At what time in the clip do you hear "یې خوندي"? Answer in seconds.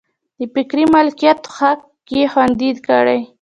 2.15-2.71